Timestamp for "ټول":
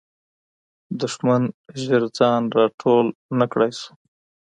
2.81-3.05